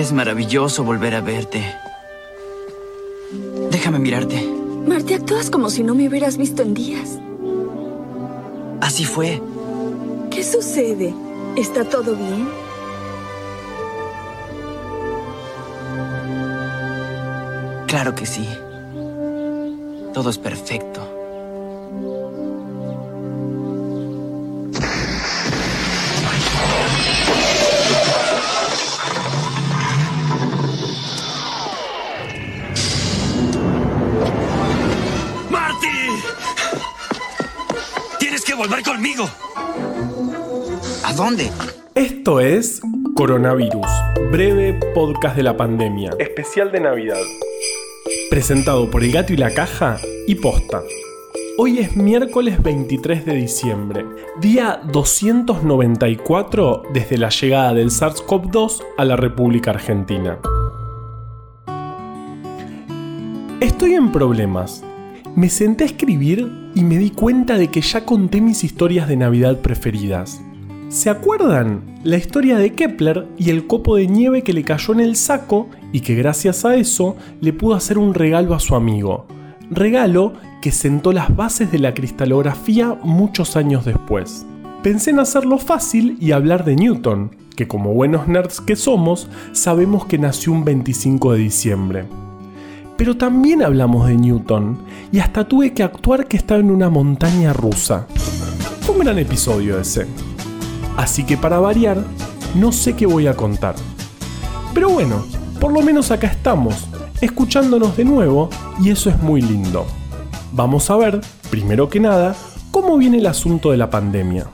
Es 0.00 0.14
maravilloso 0.14 0.82
volver 0.82 1.14
a 1.14 1.20
verte. 1.20 1.62
Déjame 3.70 3.98
mirarte. 3.98 4.42
Marte, 4.86 5.14
actúas 5.14 5.50
como 5.50 5.68
si 5.68 5.82
no 5.82 5.94
me 5.94 6.08
hubieras 6.08 6.38
visto 6.38 6.62
en 6.62 6.72
días. 6.72 7.18
Así 8.80 9.04
fue. 9.04 9.42
¿Qué 10.30 10.42
sucede? 10.42 11.12
¿Está 11.54 11.84
todo 11.84 12.16
bien? 12.16 12.48
Claro 17.86 18.14
que 18.14 18.24
sí. 18.24 18.48
Todo 20.14 20.30
es 20.30 20.38
perfecto. 20.38 21.19
Volver 38.60 38.82
conmigo! 38.82 39.26
¿A 41.06 41.14
dónde? 41.14 41.50
Esto 41.94 42.40
es 42.40 42.82
Coronavirus, 43.14 43.86
breve 44.30 44.78
podcast 44.92 45.34
de 45.34 45.42
la 45.42 45.56
pandemia, 45.56 46.10
especial 46.18 46.70
de 46.70 46.80
Navidad. 46.80 47.22
Presentado 48.28 48.90
por 48.90 49.02
El 49.02 49.12
Gato 49.12 49.32
y 49.32 49.38
la 49.38 49.54
Caja 49.54 49.96
y 50.26 50.34
Posta. 50.34 50.82
Hoy 51.56 51.78
es 51.78 51.96
miércoles 51.96 52.62
23 52.62 53.24
de 53.24 53.34
diciembre, 53.34 54.04
día 54.42 54.82
294 54.92 56.82
desde 56.92 57.16
la 57.16 57.30
llegada 57.30 57.72
del 57.72 57.88
SARS-CoV-2 57.88 58.84
a 58.98 59.06
la 59.06 59.16
República 59.16 59.70
Argentina. 59.70 60.38
Estoy 63.62 63.94
en 63.94 64.12
problemas. 64.12 64.84
Me 65.36 65.48
senté 65.48 65.84
a 65.84 65.86
escribir 65.86 66.50
y 66.74 66.82
me 66.82 66.98
di 66.98 67.10
cuenta 67.10 67.56
de 67.56 67.68
que 67.68 67.80
ya 67.80 68.04
conté 68.04 68.40
mis 68.40 68.64
historias 68.64 69.08
de 69.08 69.16
Navidad 69.16 69.60
preferidas. 69.60 70.42
¿Se 70.88 71.08
acuerdan? 71.08 71.82
La 72.02 72.16
historia 72.16 72.58
de 72.58 72.72
Kepler 72.72 73.28
y 73.38 73.50
el 73.50 73.68
copo 73.68 73.94
de 73.94 74.08
nieve 74.08 74.42
que 74.42 74.52
le 74.52 74.64
cayó 74.64 74.92
en 74.92 74.98
el 74.98 75.14
saco 75.14 75.68
y 75.92 76.00
que 76.00 76.16
gracias 76.16 76.64
a 76.64 76.74
eso 76.74 77.16
le 77.40 77.52
pudo 77.52 77.76
hacer 77.76 77.96
un 77.96 78.12
regalo 78.12 78.54
a 78.54 78.60
su 78.60 78.74
amigo. 78.74 79.26
Regalo 79.70 80.32
que 80.60 80.72
sentó 80.72 81.12
las 81.12 81.34
bases 81.34 81.70
de 81.70 81.78
la 81.78 81.94
cristalografía 81.94 82.98
muchos 83.04 83.56
años 83.56 83.84
después. 83.84 84.44
Pensé 84.82 85.10
en 85.10 85.20
hacerlo 85.20 85.58
fácil 85.58 86.16
y 86.20 86.32
hablar 86.32 86.64
de 86.64 86.74
Newton, 86.74 87.36
que 87.54 87.68
como 87.68 87.94
buenos 87.94 88.26
nerds 88.26 88.60
que 88.60 88.74
somos, 88.74 89.28
sabemos 89.52 90.06
que 90.06 90.18
nació 90.18 90.52
un 90.52 90.64
25 90.64 91.34
de 91.34 91.38
diciembre. 91.38 92.08
Pero 93.00 93.16
también 93.16 93.62
hablamos 93.62 94.08
de 94.08 94.14
Newton, 94.14 94.78
y 95.10 95.20
hasta 95.20 95.48
tuve 95.48 95.72
que 95.72 95.82
actuar 95.82 96.26
que 96.26 96.36
estaba 96.36 96.60
en 96.60 96.70
una 96.70 96.90
montaña 96.90 97.54
rusa. 97.54 98.06
Fue 98.82 98.94
un 98.94 99.00
gran 99.00 99.18
episodio 99.18 99.80
ese. 99.80 100.06
Así 100.98 101.24
que 101.24 101.38
para 101.38 101.60
variar, 101.60 102.04
no 102.54 102.72
sé 102.72 102.96
qué 102.96 103.06
voy 103.06 103.26
a 103.26 103.34
contar. 103.34 103.74
Pero 104.74 104.90
bueno, 104.90 105.24
por 105.58 105.72
lo 105.72 105.80
menos 105.80 106.10
acá 106.10 106.26
estamos, 106.26 106.88
escuchándonos 107.22 107.96
de 107.96 108.04
nuevo, 108.04 108.50
y 108.78 108.90
eso 108.90 109.08
es 109.08 109.18
muy 109.22 109.40
lindo. 109.40 109.86
Vamos 110.52 110.90
a 110.90 110.96
ver, 110.98 111.22
primero 111.48 111.88
que 111.88 112.00
nada, 112.00 112.36
cómo 112.70 112.98
viene 112.98 113.16
el 113.16 113.28
asunto 113.28 113.70
de 113.70 113.78
la 113.78 113.88
pandemia. 113.88 114.48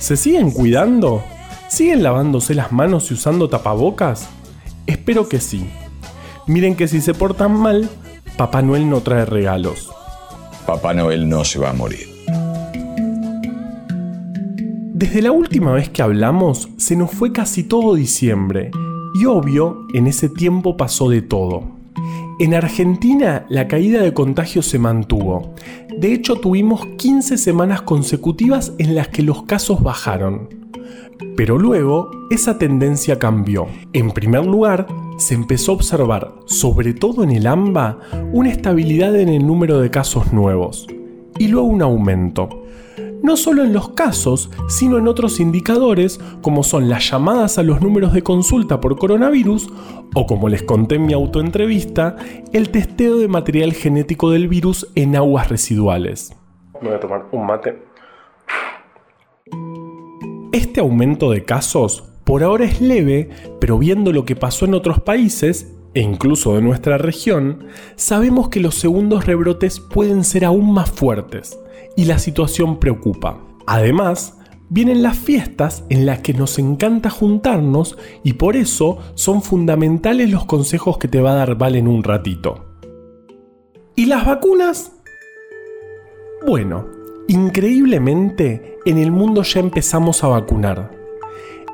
¿Se 0.00 0.16
siguen 0.16 0.50
cuidando? 0.50 1.22
¿Siguen 1.68 2.02
lavándose 2.02 2.52
las 2.52 2.72
manos 2.72 3.12
y 3.12 3.14
usando 3.14 3.48
tapabocas? 3.48 4.26
Espero 4.88 5.28
que 5.28 5.38
sí. 5.38 5.70
Miren 6.46 6.76
que 6.76 6.86
si 6.86 7.00
se 7.00 7.12
portan 7.12 7.58
mal, 7.58 7.90
Papá 8.36 8.62
Noel 8.62 8.88
no 8.88 9.00
trae 9.00 9.24
regalos. 9.24 9.90
Papá 10.64 10.94
Noel 10.94 11.28
no 11.28 11.44
se 11.44 11.58
va 11.58 11.70
a 11.70 11.72
morir. 11.72 12.06
Desde 14.94 15.22
la 15.22 15.32
última 15.32 15.72
vez 15.72 15.88
que 15.88 16.02
hablamos, 16.02 16.68
se 16.76 16.94
nos 16.94 17.10
fue 17.10 17.32
casi 17.32 17.64
todo 17.64 17.96
diciembre, 17.96 18.70
y 19.20 19.24
obvio, 19.26 19.86
en 19.92 20.06
ese 20.06 20.28
tiempo 20.28 20.76
pasó 20.76 21.10
de 21.10 21.20
todo. 21.20 21.64
En 22.38 22.54
Argentina 22.54 23.44
la 23.48 23.66
caída 23.66 24.02
de 24.02 24.14
contagios 24.14 24.66
se 24.66 24.78
mantuvo. 24.78 25.54
De 25.98 26.12
hecho, 26.12 26.36
tuvimos 26.36 26.86
15 26.98 27.38
semanas 27.38 27.82
consecutivas 27.82 28.72
en 28.78 28.94
las 28.94 29.08
que 29.08 29.22
los 29.22 29.42
casos 29.44 29.82
bajaron. 29.82 30.48
Pero 31.36 31.58
luego, 31.58 32.10
esa 32.30 32.56
tendencia 32.58 33.18
cambió. 33.18 33.66
En 33.92 34.12
primer 34.12 34.44
lugar, 34.44 34.86
se 35.16 35.34
empezó 35.34 35.72
a 35.72 35.74
observar, 35.76 36.34
sobre 36.46 36.94
todo 36.94 37.24
en 37.24 37.30
el 37.30 37.46
AMBA, 37.46 37.98
una 38.32 38.50
estabilidad 38.50 39.14
en 39.16 39.28
el 39.28 39.46
número 39.46 39.80
de 39.80 39.90
casos 39.90 40.32
nuevos. 40.32 40.86
Y 41.38 41.48
luego 41.48 41.66
un 41.66 41.82
aumento 41.82 42.48
no 43.22 43.36
solo 43.36 43.64
en 43.64 43.72
los 43.72 43.88
casos, 43.90 44.50
sino 44.68 44.98
en 44.98 45.08
otros 45.08 45.40
indicadores 45.40 46.20
como 46.42 46.62
son 46.62 46.88
las 46.88 47.10
llamadas 47.10 47.58
a 47.58 47.64
los 47.64 47.80
números 47.80 48.12
de 48.12 48.22
consulta 48.22 48.80
por 48.80 48.98
coronavirus 48.98 49.68
o 50.14 50.26
como 50.26 50.48
les 50.48 50.62
conté 50.62 50.94
en 50.94 51.06
mi 51.06 51.12
autoentrevista, 51.12 52.16
el 52.52 52.70
testeo 52.70 53.18
de 53.18 53.26
material 53.26 53.72
genético 53.72 54.30
del 54.30 54.46
virus 54.46 54.90
en 54.94 55.16
aguas 55.16 55.48
residuales. 55.48 56.36
Me 56.80 56.88
voy 56.88 56.96
a 56.96 57.00
tomar 57.00 57.26
un 57.32 57.46
mate. 57.46 57.82
Este 60.52 60.80
aumento 60.80 61.32
de 61.32 61.42
casos 61.42 62.04
por 62.26 62.42
ahora 62.42 62.64
es 62.64 62.80
leve, 62.80 63.30
pero 63.60 63.78
viendo 63.78 64.12
lo 64.12 64.24
que 64.24 64.34
pasó 64.34 64.64
en 64.64 64.74
otros 64.74 65.00
países, 65.00 65.76
e 65.94 66.00
incluso 66.00 66.56
de 66.56 66.60
nuestra 66.60 66.98
región, 66.98 67.66
sabemos 67.94 68.48
que 68.48 68.58
los 68.58 68.74
segundos 68.74 69.26
rebrotes 69.26 69.78
pueden 69.78 70.24
ser 70.24 70.44
aún 70.44 70.74
más 70.74 70.90
fuertes 70.90 71.56
y 71.96 72.06
la 72.06 72.18
situación 72.18 72.80
preocupa. 72.80 73.38
Además, 73.68 74.38
vienen 74.68 75.04
las 75.04 75.16
fiestas 75.16 75.84
en 75.88 76.04
las 76.04 76.18
que 76.18 76.34
nos 76.34 76.58
encanta 76.58 77.10
juntarnos 77.10 77.96
y 78.24 78.32
por 78.32 78.56
eso 78.56 78.98
son 79.14 79.40
fundamentales 79.40 80.28
los 80.28 80.46
consejos 80.46 80.98
que 80.98 81.06
te 81.06 81.20
va 81.20 81.30
a 81.30 81.36
dar 81.36 81.54
Val 81.54 81.76
en 81.76 81.86
un 81.86 82.02
ratito. 82.02 82.66
¿Y 83.94 84.06
las 84.06 84.26
vacunas? 84.26 84.90
Bueno, 86.44 86.86
increíblemente 87.28 88.78
en 88.84 88.98
el 88.98 89.12
mundo 89.12 89.44
ya 89.44 89.60
empezamos 89.60 90.24
a 90.24 90.26
vacunar. 90.26 91.05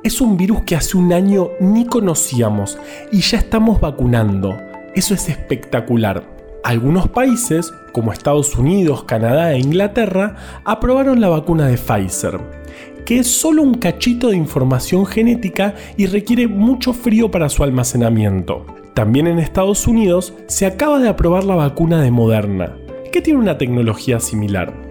Es 0.02 0.20
un 0.20 0.36
virus 0.36 0.62
que 0.62 0.74
hace 0.74 0.96
un 0.96 1.12
año 1.12 1.50
ni 1.60 1.86
conocíamos 1.86 2.76
y 3.12 3.20
ya 3.20 3.38
estamos 3.38 3.80
vacunando. 3.80 4.60
Eso 4.96 5.14
es 5.14 5.28
espectacular. 5.28 6.24
Algunos 6.64 7.08
países, 7.08 7.72
como 7.92 8.12
Estados 8.12 8.56
Unidos, 8.56 9.04
Canadá 9.04 9.52
e 9.52 9.60
Inglaterra, 9.60 10.34
aprobaron 10.64 11.20
la 11.20 11.28
vacuna 11.28 11.68
de 11.68 11.78
Pfizer, 11.78 12.40
que 13.06 13.20
es 13.20 13.28
solo 13.28 13.62
un 13.62 13.74
cachito 13.74 14.30
de 14.30 14.36
información 14.36 15.06
genética 15.06 15.76
y 15.96 16.06
requiere 16.06 16.48
mucho 16.48 16.92
frío 16.92 17.30
para 17.30 17.48
su 17.48 17.62
almacenamiento. 17.62 18.66
También 18.94 19.28
en 19.28 19.38
Estados 19.38 19.86
Unidos 19.86 20.34
se 20.48 20.66
acaba 20.66 20.98
de 20.98 21.10
aprobar 21.10 21.44
la 21.44 21.54
vacuna 21.54 22.02
de 22.02 22.10
Moderna, 22.10 22.76
que 23.12 23.22
tiene 23.22 23.38
una 23.38 23.56
tecnología 23.56 24.18
similar. 24.18 24.81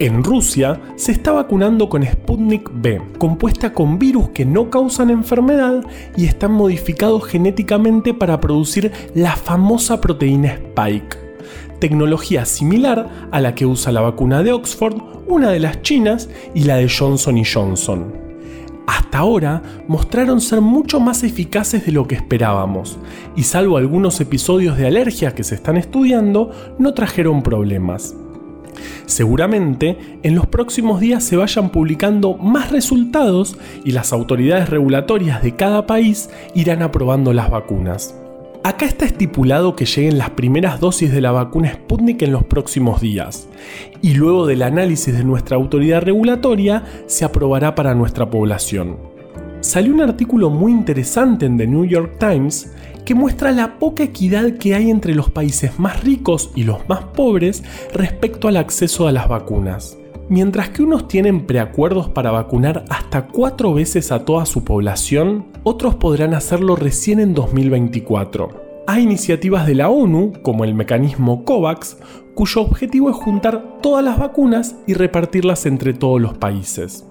En 0.00 0.22
Rusia 0.22 0.80
se 0.94 1.10
está 1.10 1.32
vacunando 1.32 1.88
con 1.88 2.04
Sputnik 2.04 2.70
B, 2.72 3.02
compuesta 3.18 3.72
con 3.72 3.98
virus 3.98 4.28
que 4.28 4.44
no 4.44 4.70
causan 4.70 5.10
enfermedad 5.10 5.84
y 6.16 6.26
están 6.26 6.52
modificados 6.52 7.24
genéticamente 7.24 8.14
para 8.14 8.38
producir 8.38 8.92
la 9.16 9.34
famosa 9.34 10.00
proteína 10.00 10.50
Spike, 10.52 11.16
tecnología 11.80 12.44
similar 12.44 13.28
a 13.32 13.40
la 13.40 13.56
que 13.56 13.66
usa 13.66 13.90
la 13.90 14.00
vacuna 14.00 14.44
de 14.44 14.52
Oxford, 14.52 15.02
una 15.26 15.50
de 15.50 15.58
las 15.58 15.82
chinas 15.82 16.28
y 16.54 16.62
la 16.62 16.76
de 16.76 16.88
Johnson 16.88 17.42
Johnson. 17.42 18.12
Hasta 18.86 19.18
ahora 19.18 19.62
mostraron 19.88 20.40
ser 20.40 20.60
mucho 20.60 21.00
más 21.00 21.24
eficaces 21.24 21.84
de 21.84 21.90
lo 21.90 22.06
que 22.06 22.14
esperábamos, 22.14 23.00
y 23.34 23.42
salvo 23.42 23.76
algunos 23.76 24.20
episodios 24.20 24.76
de 24.78 24.86
alergia 24.86 25.34
que 25.34 25.42
se 25.42 25.56
están 25.56 25.76
estudiando, 25.76 26.52
no 26.78 26.94
trajeron 26.94 27.42
problemas. 27.42 28.14
Seguramente 29.06 29.96
en 30.22 30.34
los 30.34 30.46
próximos 30.46 31.00
días 31.00 31.24
se 31.24 31.36
vayan 31.36 31.70
publicando 31.70 32.34
más 32.34 32.70
resultados 32.70 33.56
y 33.84 33.92
las 33.92 34.12
autoridades 34.12 34.68
regulatorias 34.68 35.42
de 35.42 35.56
cada 35.56 35.86
país 35.86 36.30
irán 36.54 36.82
aprobando 36.82 37.32
las 37.32 37.50
vacunas. 37.50 38.14
Acá 38.64 38.86
está 38.86 39.06
estipulado 39.06 39.76
que 39.76 39.86
lleguen 39.86 40.18
las 40.18 40.30
primeras 40.30 40.80
dosis 40.80 41.12
de 41.12 41.20
la 41.20 41.30
vacuna 41.30 41.72
Sputnik 41.72 42.22
en 42.22 42.32
los 42.32 42.44
próximos 42.44 43.00
días, 43.00 43.48
y 44.02 44.14
luego 44.14 44.46
del 44.46 44.62
análisis 44.62 45.16
de 45.16 45.24
nuestra 45.24 45.56
autoridad 45.56 46.02
regulatoria 46.02 46.84
se 47.06 47.24
aprobará 47.24 47.74
para 47.74 47.94
nuestra 47.94 48.28
población. 48.28 49.07
Salió 49.68 49.92
un 49.92 50.00
artículo 50.00 50.48
muy 50.48 50.72
interesante 50.72 51.44
en 51.44 51.58
The 51.58 51.66
New 51.66 51.84
York 51.84 52.16
Times 52.18 52.72
que 53.04 53.14
muestra 53.14 53.52
la 53.52 53.78
poca 53.78 54.02
equidad 54.02 54.54
que 54.54 54.74
hay 54.74 54.88
entre 54.88 55.14
los 55.14 55.28
países 55.28 55.78
más 55.78 56.02
ricos 56.02 56.50
y 56.54 56.62
los 56.62 56.88
más 56.88 57.04
pobres 57.04 57.62
respecto 57.92 58.48
al 58.48 58.56
acceso 58.56 59.06
a 59.06 59.12
las 59.12 59.28
vacunas. 59.28 59.98
Mientras 60.30 60.70
que 60.70 60.82
unos 60.82 61.06
tienen 61.06 61.46
preacuerdos 61.46 62.08
para 62.08 62.30
vacunar 62.30 62.86
hasta 62.88 63.26
cuatro 63.26 63.74
veces 63.74 64.10
a 64.10 64.24
toda 64.24 64.46
su 64.46 64.64
población, 64.64 65.48
otros 65.64 65.96
podrán 65.96 66.32
hacerlo 66.32 66.74
recién 66.74 67.20
en 67.20 67.34
2024. 67.34 68.84
Hay 68.86 69.02
iniciativas 69.02 69.66
de 69.66 69.74
la 69.74 69.90
ONU, 69.90 70.32
como 70.40 70.64
el 70.64 70.74
mecanismo 70.74 71.44
COVAX, 71.44 71.98
cuyo 72.34 72.62
objetivo 72.62 73.10
es 73.10 73.16
juntar 73.16 73.80
todas 73.82 74.02
las 74.02 74.18
vacunas 74.18 74.76
y 74.86 74.94
repartirlas 74.94 75.66
entre 75.66 75.92
todos 75.92 76.22
los 76.22 76.38
países. 76.38 77.07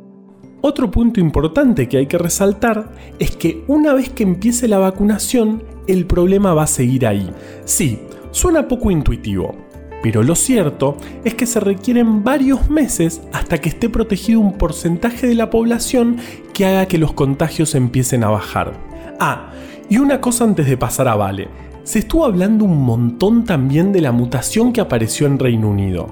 Otro 0.61 0.89
punto 0.89 1.19
importante 1.19 1.87
que 1.87 1.97
hay 1.97 2.07
que 2.07 2.17
resaltar 2.17 2.91
es 3.19 3.35
que 3.35 3.63
una 3.67 3.93
vez 3.93 4.09
que 4.09 4.23
empiece 4.23 4.67
la 4.67 4.79
vacunación, 4.79 5.63
el 5.87 6.05
problema 6.07 6.53
va 6.55 6.63
a 6.63 6.67
seguir 6.67 7.05
ahí. 7.05 7.29
Sí, 7.63 7.99
suena 8.31 8.67
poco 8.67 8.89
intuitivo, 8.89 9.55
pero 10.01 10.23
lo 10.23 10.33
cierto 10.33 10.97
es 11.23 11.35
que 11.35 11.45
se 11.45 11.59
requieren 11.59 12.23
varios 12.23 12.71
meses 12.71 13.21
hasta 13.33 13.59
que 13.59 13.69
esté 13.69 13.87
protegido 13.87 14.39
un 14.39 14.57
porcentaje 14.57 15.27
de 15.27 15.35
la 15.35 15.51
población 15.51 16.17
que 16.53 16.65
haga 16.65 16.87
que 16.87 16.97
los 16.97 17.13
contagios 17.13 17.75
empiecen 17.75 18.23
a 18.23 18.29
bajar. 18.29 18.73
Ah, 19.19 19.51
y 19.89 19.99
una 19.99 20.21
cosa 20.21 20.43
antes 20.43 20.67
de 20.67 20.75
pasar 20.75 21.07
a 21.07 21.15
Vale 21.15 21.66
se 21.87 21.99
estuvo 21.99 22.25
hablando 22.25 22.65
un 22.65 22.83
montón 22.83 23.45
también 23.45 23.93
de 23.93 24.01
la 24.01 24.11
mutación 24.11 24.73
que 24.73 24.81
apareció 24.81 25.25
en 25.25 25.39
Reino 25.39 25.69
Unido. 25.69 26.09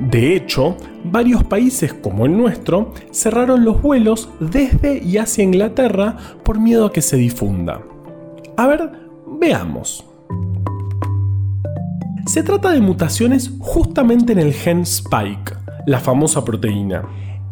De 0.00 0.34
hecho, 0.34 0.74
varios 1.04 1.44
países 1.44 1.92
como 1.92 2.24
el 2.24 2.34
nuestro 2.34 2.94
cerraron 3.12 3.62
los 3.62 3.82
vuelos 3.82 4.30
desde 4.40 5.02
y 5.04 5.18
hacia 5.18 5.44
Inglaterra 5.44 6.16
por 6.42 6.58
miedo 6.58 6.86
a 6.86 6.92
que 6.94 7.02
se 7.02 7.18
difunda. 7.18 7.82
A 8.56 8.66
ver, 8.66 8.90
veamos. 9.38 10.02
Se 12.26 12.42
trata 12.42 12.70
de 12.70 12.80
mutaciones 12.80 13.52
justamente 13.58 14.32
en 14.32 14.38
el 14.38 14.54
gen 14.54 14.80
Spike, 14.80 15.52
la 15.84 16.00
famosa 16.00 16.42
proteína. 16.42 17.02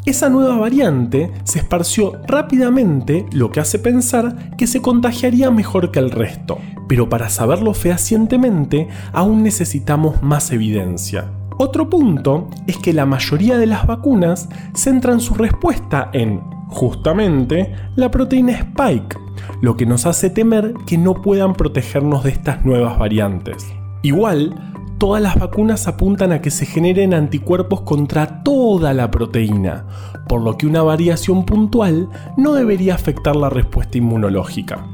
Esa 0.06 0.31
nueva 0.31 0.56
variante 0.56 1.31
se 1.44 1.58
esparció 1.58 2.23
rápidamente, 2.26 3.26
lo 3.32 3.50
que 3.50 3.61
hace 3.61 3.78
pensar 3.78 4.56
que 4.56 4.67
se 4.67 4.81
contagiaría 4.81 5.50
mejor 5.50 5.90
que 5.90 5.99
el 5.99 6.11
resto, 6.11 6.58
pero 6.88 7.09
para 7.09 7.29
saberlo 7.29 7.75
fehacientemente 7.75 8.88
aún 9.12 9.43
necesitamos 9.43 10.23
más 10.23 10.50
evidencia. 10.53 11.31
Otro 11.59 11.88
punto 11.88 12.49
es 12.67 12.77
que 12.77 12.93
la 12.93 13.06
mayoría 13.06 13.56
de 13.56 13.67
las 13.67 13.87
vacunas 13.87 14.49
centran 14.75 15.21
su 15.21 15.35
respuesta 15.35 16.11
en, 16.12 16.41
justamente, 16.69 17.75
la 17.97 18.11
proteína 18.11 18.53
Spike, 18.53 19.17
lo 19.62 19.77
que 19.77 19.87
nos 19.87 20.05
hace 20.05 20.29
temer 20.29 20.75
que 20.87 20.99
no 20.99 21.23
puedan 21.23 21.55
protegernos 21.55 22.25
de 22.25 22.31
estas 22.31 22.65
nuevas 22.67 22.99
variantes. 22.99 23.67
Igual, 24.03 24.55
todas 24.99 25.23
las 25.23 25.38
vacunas 25.38 25.88
apuntan 25.88 26.33
a 26.33 26.43
que 26.43 26.50
se 26.50 26.67
generen 26.67 27.15
anticuerpos 27.15 27.83
contra 27.83 28.43
toda 28.43 28.93
la 28.93 29.11
proteína, 29.11 29.87
por 30.29 30.43
lo 30.43 30.59
que 30.59 30.67
una 30.67 30.83
variación 30.83 31.47
puntual 31.47 32.09
no 32.37 32.53
debería 32.53 32.94
afectar 32.94 33.35
la 33.35 33.49
respuesta 33.49 33.97
inmunológica. 33.97 34.87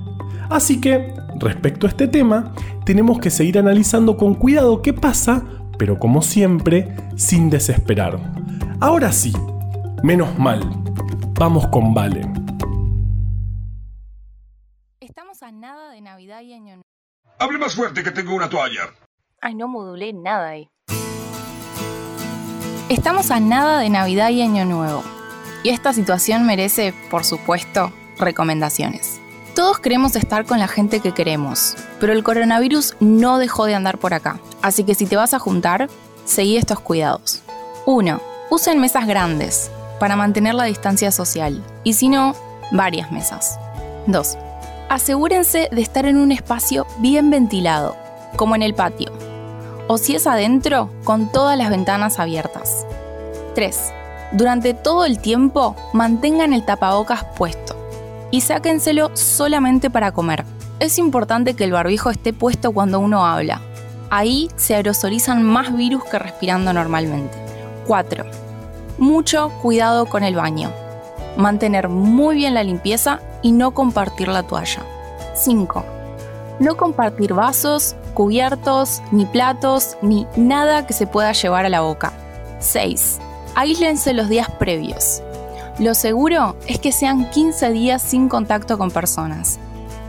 Así 0.48 0.80
que, 0.80 1.14
respecto 1.42 1.86
a 1.86 1.90
este 1.90 2.08
tema, 2.08 2.54
tenemos 2.84 3.18
que 3.18 3.30
seguir 3.30 3.58
analizando 3.58 4.16
con 4.16 4.34
cuidado 4.34 4.80
qué 4.80 4.92
pasa, 4.92 5.42
pero 5.78 5.98
como 5.98 6.22
siempre, 6.22 6.96
sin 7.16 7.50
desesperar. 7.50 8.18
Ahora 8.80 9.12
sí, 9.12 9.32
menos 10.02 10.38
mal, 10.38 10.60
vamos 11.34 11.66
con 11.68 11.92
Vale. 11.92 12.22
Estamos 15.00 15.42
a 15.42 15.52
nada 15.52 15.90
de 15.90 16.00
Navidad 16.00 16.40
y 16.42 16.52
Año 16.54 16.76
Nuevo. 16.76 16.82
Hable 17.38 17.58
más 17.58 17.74
fuerte 17.74 18.02
que 18.02 18.10
tengo 18.10 18.34
una 18.34 18.48
toalla. 18.48 18.82
Ay, 19.40 19.54
no 19.54 19.66
modulé 19.66 20.12
nada 20.12 20.50
ahí. 20.50 20.68
Estamos 22.88 23.30
a 23.30 23.40
nada 23.40 23.80
de 23.80 23.88
Navidad 23.88 24.30
y 24.30 24.42
Año 24.42 24.64
Nuevo. 24.64 25.02
Y 25.64 25.70
esta 25.70 25.92
situación 25.92 26.46
merece, 26.46 26.92
por 27.10 27.24
supuesto, 27.24 27.92
recomendaciones. 28.18 29.21
Todos 29.54 29.80
queremos 29.80 30.16
estar 30.16 30.46
con 30.46 30.58
la 30.58 30.66
gente 30.66 31.00
que 31.00 31.12
queremos, 31.12 31.76
pero 32.00 32.14
el 32.14 32.22
coronavirus 32.22 32.96
no 33.00 33.36
dejó 33.36 33.66
de 33.66 33.74
andar 33.74 33.98
por 33.98 34.14
acá. 34.14 34.38
Así 34.62 34.82
que 34.82 34.94
si 34.94 35.04
te 35.04 35.16
vas 35.16 35.34
a 35.34 35.38
juntar, 35.38 35.90
seguí 36.24 36.56
estos 36.56 36.80
cuidados. 36.80 37.42
1. 37.84 38.18
Usen 38.48 38.80
mesas 38.80 39.06
grandes 39.06 39.70
para 40.00 40.16
mantener 40.16 40.54
la 40.54 40.64
distancia 40.64 41.12
social 41.12 41.62
y 41.84 41.92
si 41.92 42.08
no, 42.08 42.34
varias 42.70 43.12
mesas. 43.12 43.58
2. 44.06 44.38
Asegúrense 44.88 45.68
de 45.70 45.82
estar 45.82 46.06
en 46.06 46.16
un 46.16 46.32
espacio 46.32 46.86
bien 47.00 47.28
ventilado, 47.28 47.94
como 48.36 48.54
en 48.54 48.62
el 48.62 48.74
patio, 48.74 49.12
o 49.86 49.98
si 49.98 50.14
es 50.14 50.26
adentro, 50.26 50.88
con 51.04 51.30
todas 51.30 51.58
las 51.58 51.68
ventanas 51.68 52.18
abiertas. 52.18 52.86
3. 53.54 53.92
Durante 54.32 54.72
todo 54.72 55.04
el 55.04 55.18
tiempo, 55.18 55.76
mantengan 55.92 56.54
el 56.54 56.64
tapabocas 56.64 57.24
puesto 57.36 57.81
y 58.32 58.40
sáquenselo 58.40 59.12
solamente 59.14 59.90
para 59.90 60.10
comer. 60.10 60.44
Es 60.80 60.98
importante 60.98 61.54
que 61.54 61.62
el 61.62 61.70
barbijo 61.70 62.10
esté 62.10 62.32
puesto 62.32 62.72
cuando 62.72 62.98
uno 62.98 63.24
habla. 63.24 63.60
Ahí 64.10 64.48
se 64.56 64.74
aerosolizan 64.74 65.44
más 65.44 65.76
virus 65.76 66.02
que 66.04 66.18
respirando 66.18 66.72
normalmente. 66.72 67.38
4. 67.86 68.24
Mucho 68.98 69.50
cuidado 69.62 70.06
con 70.06 70.24
el 70.24 70.34
baño. 70.34 70.72
Mantener 71.36 71.88
muy 71.88 72.34
bien 72.36 72.54
la 72.54 72.64
limpieza 72.64 73.20
y 73.42 73.52
no 73.52 73.70
compartir 73.72 74.28
la 74.28 74.42
toalla. 74.42 74.82
5. 75.34 75.84
No 76.58 76.76
compartir 76.76 77.34
vasos, 77.34 77.96
cubiertos, 78.14 79.02
ni 79.12 79.24
platos, 79.26 79.96
ni 80.02 80.26
nada 80.36 80.86
que 80.86 80.92
se 80.92 81.06
pueda 81.06 81.32
llevar 81.32 81.64
a 81.64 81.70
la 81.70 81.80
boca. 81.80 82.12
6. 82.60 83.18
Aíslense 83.54 84.14
los 84.14 84.28
días 84.28 84.50
previos. 84.58 85.22
Lo 85.78 85.94
seguro 85.94 86.54
es 86.66 86.78
que 86.78 86.92
sean 86.92 87.30
15 87.30 87.70
días 87.70 88.02
sin 88.02 88.28
contacto 88.28 88.76
con 88.76 88.90
personas. 88.90 89.58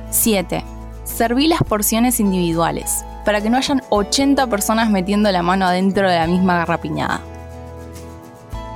7. 0.09 0.63
Serví 1.05 1.47
las 1.47 1.63
porciones 1.63 2.19
individuales, 2.19 3.05
para 3.23 3.39
que 3.39 3.49
no 3.49 3.57
hayan 3.57 3.81
80 3.89 4.47
personas 4.47 4.89
metiendo 4.89 5.31
la 5.31 5.41
mano 5.41 5.65
adentro 5.65 6.09
de 6.09 6.17
la 6.17 6.27
misma 6.27 6.57
garrapiñada. 6.57 7.21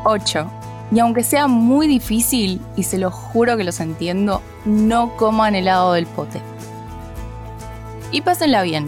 8. 0.06 0.50
Y 0.94 1.00
aunque 1.00 1.24
sea 1.24 1.48
muy 1.48 1.88
difícil, 1.88 2.62
y 2.78 2.84
se 2.84 2.98
lo 2.98 3.12
juro 3.12 3.58
que 3.58 3.66
los 3.66 3.82
entiendo, 3.82 4.42
no 4.64 5.18
coman 5.18 5.56
helado 5.56 5.92
del 5.92 6.06
pote. 6.06 6.42
Y 8.12 8.22
pásenla 8.22 8.62
bien, 8.62 8.88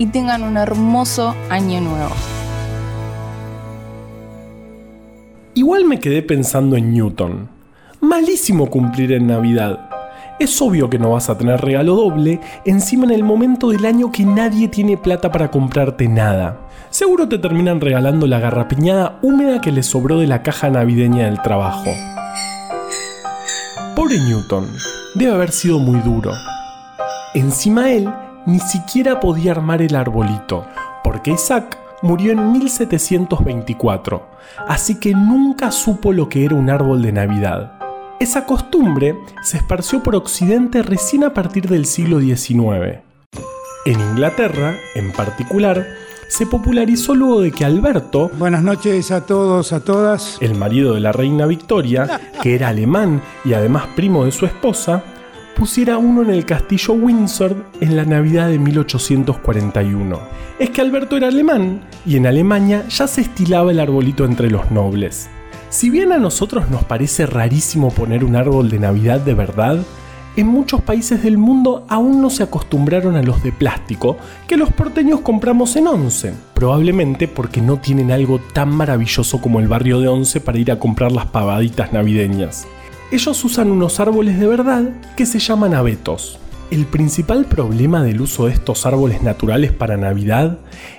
y 0.00 0.06
tengan 0.06 0.42
un 0.42 0.56
hermoso 0.56 1.36
año 1.48 1.80
nuevo. 1.80 2.14
Igual 5.54 5.84
me 5.84 5.98
quedé 5.98 6.22
pensando 6.22 6.76
en 6.76 6.92
Newton. 6.92 7.48
Malísimo 8.00 8.70
cumplir 8.70 9.10
en 9.12 9.26
Navidad. 9.26 9.90
Es 10.38 10.62
obvio 10.62 10.88
que 10.88 10.98
no 10.98 11.10
vas 11.10 11.28
a 11.28 11.36
tener 11.36 11.60
regalo 11.60 11.96
doble, 11.96 12.40
encima 12.64 13.04
en 13.04 13.10
el 13.10 13.24
momento 13.24 13.70
del 13.70 13.84
año 13.84 14.12
que 14.12 14.24
nadie 14.24 14.68
tiene 14.68 14.96
plata 14.96 15.32
para 15.32 15.50
comprarte 15.50 16.06
nada. 16.06 16.68
Seguro 16.90 17.28
te 17.28 17.38
terminan 17.38 17.80
regalando 17.80 18.28
la 18.28 18.38
garrapiñada 18.38 19.18
húmeda 19.22 19.60
que 19.60 19.72
le 19.72 19.82
sobró 19.82 20.20
de 20.20 20.28
la 20.28 20.42
caja 20.42 20.70
navideña 20.70 21.26
del 21.26 21.42
trabajo. 21.42 21.90
Pobre 23.96 24.18
Newton, 24.20 24.68
debe 25.16 25.32
haber 25.32 25.50
sido 25.50 25.80
muy 25.80 25.98
duro. 26.00 26.30
Encima 27.34 27.90
él 27.90 28.08
ni 28.46 28.60
siquiera 28.60 29.18
podía 29.18 29.50
armar 29.50 29.82
el 29.82 29.96
arbolito, 29.96 30.64
porque 31.02 31.32
Isaac 31.32 31.76
murió 32.02 32.32
en 32.32 32.52
1724, 32.52 34.26
así 34.66 34.98
que 34.98 35.12
nunca 35.12 35.70
supo 35.70 36.12
lo 36.12 36.28
que 36.28 36.44
era 36.44 36.54
un 36.54 36.70
árbol 36.70 37.02
de 37.02 37.12
Navidad. 37.12 37.72
Esa 38.18 38.44
costumbre 38.44 39.16
se 39.42 39.56
esparció 39.56 40.02
por 40.02 40.14
Occidente 40.14 40.82
recién 40.82 41.24
a 41.24 41.32
partir 41.32 41.68
del 41.68 41.86
siglo 41.86 42.20
XIX. 42.20 42.98
En 43.86 43.98
Inglaterra, 43.98 44.76
en 44.94 45.10
particular, 45.12 45.86
se 46.28 46.46
popularizó 46.46 47.14
luego 47.14 47.40
de 47.40 47.50
que 47.50 47.64
Alberto, 47.64 48.30
Buenas 48.38 48.62
noches 48.62 49.10
a 49.10 49.26
todos, 49.26 49.72
a 49.72 49.80
todas. 49.80 50.38
el 50.40 50.54
marido 50.54 50.94
de 50.94 51.00
la 51.00 51.12
reina 51.12 51.46
Victoria, 51.46 52.20
que 52.42 52.54
era 52.54 52.68
alemán 52.68 53.22
y 53.44 53.54
además 53.54 53.88
primo 53.96 54.24
de 54.24 54.32
su 54.32 54.46
esposa, 54.46 55.02
pusiera 55.56 55.98
uno 55.98 56.22
en 56.22 56.30
el 56.30 56.44
castillo 56.44 56.94
Windsor 56.94 57.56
en 57.80 57.96
la 57.96 58.04
Navidad 58.04 58.48
de 58.48 58.58
1841. 58.58 60.18
Es 60.58 60.70
que 60.70 60.80
Alberto 60.80 61.16
era 61.16 61.28
alemán 61.28 61.82
y 62.06 62.16
en 62.16 62.26
Alemania 62.26 62.86
ya 62.88 63.06
se 63.06 63.20
estilaba 63.20 63.70
el 63.70 63.80
arbolito 63.80 64.24
entre 64.24 64.50
los 64.50 64.70
nobles. 64.70 65.28
Si 65.68 65.90
bien 65.90 66.12
a 66.12 66.18
nosotros 66.18 66.70
nos 66.70 66.84
parece 66.84 67.26
rarísimo 67.26 67.90
poner 67.90 68.24
un 68.24 68.36
árbol 68.36 68.70
de 68.70 68.78
Navidad 68.78 69.20
de 69.20 69.34
verdad, 69.34 69.78
en 70.36 70.46
muchos 70.46 70.80
países 70.82 71.22
del 71.22 71.38
mundo 71.38 71.84
aún 71.88 72.22
no 72.22 72.30
se 72.30 72.42
acostumbraron 72.42 73.16
a 73.16 73.22
los 73.22 73.42
de 73.42 73.52
plástico 73.52 74.16
que 74.46 74.56
los 74.56 74.72
porteños 74.72 75.20
compramos 75.20 75.76
en 75.76 75.88
Once, 75.88 76.32
probablemente 76.54 77.28
porque 77.28 77.60
no 77.60 77.78
tienen 77.78 78.12
algo 78.12 78.40
tan 78.52 78.70
maravilloso 78.70 79.40
como 79.40 79.60
el 79.60 79.68
barrio 79.68 80.00
de 80.00 80.08
Once 80.08 80.40
para 80.40 80.58
ir 80.58 80.72
a 80.72 80.78
comprar 80.78 81.12
las 81.12 81.26
pavaditas 81.26 81.92
navideñas 81.92 82.66
ellos 83.10 83.44
usan 83.44 83.70
unos 83.70 83.98
árboles 83.98 84.38
de 84.38 84.46
verdad 84.46 84.88
que 85.16 85.26
se 85.26 85.40
llaman 85.40 85.74
abetos. 85.74 86.38
El 86.70 86.86
principal 86.86 87.46
problema 87.46 88.04
del 88.04 88.20
uso 88.20 88.46
de 88.46 88.52
estos 88.52 88.86
árboles 88.86 89.22
naturales 89.22 89.72
para 89.72 89.96
Navidad 89.96 90.58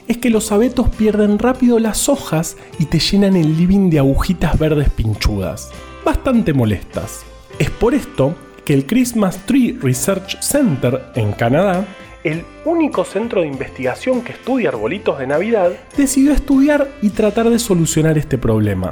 es 0.09 0.17
que 0.17 0.29
los 0.29 0.51
abetos 0.51 0.89
pierden 0.89 1.39
rápido 1.39 1.79
las 1.79 2.09
hojas 2.09 2.57
y 2.79 2.85
te 2.85 2.99
llenan 2.99 3.37
el 3.37 3.55
living 3.55 3.89
de 3.89 3.99
agujitas 3.99 4.59
verdes 4.59 4.89
pinchudas, 4.89 5.69
bastante 6.03 6.51
molestas. 6.51 7.23
Es 7.57 7.69
por 7.69 7.93
esto 7.93 8.35
que 8.65 8.73
el 8.73 8.85
Christmas 8.85 9.37
Tree 9.45 9.77
Research 9.81 10.37
Center 10.41 11.01
en 11.15 11.31
Canadá 11.31 11.85
el 12.23 12.45
único 12.65 13.03
centro 13.03 13.41
de 13.41 13.47
investigación 13.47 14.21
que 14.21 14.33
estudia 14.33 14.69
arbolitos 14.69 15.17
de 15.17 15.27
Navidad, 15.27 15.71
decidió 15.97 16.33
estudiar 16.33 16.87
y 17.01 17.09
tratar 17.09 17.49
de 17.49 17.57
solucionar 17.57 18.17
este 18.17 18.37
problema. 18.37 18.89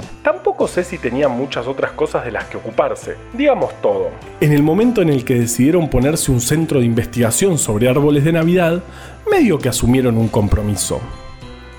Tampoco 0.60 0.74
sé 0.74 0.84
si 0.84 0.98
tenía 0.98 1.30
muchas 1.30 1.68
otras 1.68 1.92
cosas 1.92 2.26
de 2.26 2.34
las 2.34 2.44
que 2.50 2.58
ocuparse, 2.58 3.16
digamos 3.32 3.72
todo. 3.82 4.10
En 4.42 4.52
el 4.52 4.62
momento 4.62 5.02
en 5.02 5.08
el 5.08 5.24
que 5.24 5.36
decidieron 5.36 5.90
ponerse 5.90 6.34
un 6.34 6.42
centro 6.42 6.82
de 6.82 6.86
investigación 6.86 7.58
sobre 7.58 7.88
árboles 7.88 8.26
de 8.26 8.34
Navidad, 8.34 8.84
medio 9.32 9.58
que 9.58 9.70
asumieron 9.70 10.18
un 10.18 10.28
compromiso. 10.28 11.00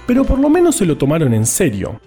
Pero 0.06 0.24
por 0.24 0.38
lo 0.38 0.48
menos 0.48 0.76
se 0.76 0.86
lo 0.86 0.96
tomaron 0.96 1.34
en 1.34 1.44
serio. 1.44 2.00